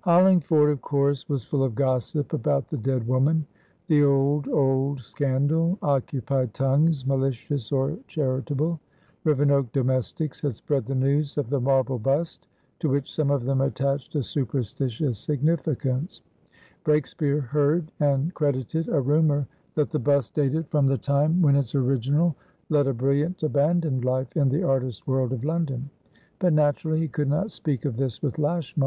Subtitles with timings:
[0.00, 3.46] Hollingford, of course, was full of gossip about the dead woman.
[3.88, 8.80] The old, old scandal occupied tongues malicious or charitable.
[9.24, 13.60] Rivenoak domestics had spread the news of the marble bust, to which some of them
[13.60, 16.22] attached a superstitious significance;
[16.86, 21.74] Breakspeare heard, and credited, a rumour that the bust dated from the time when its
[21.74, 22.34] original
[22.70, 25.90] led a brilliant, abandoned life in the artist world of London;
[26.38, 28.80] but naturally he could not speak of this with Lashmar.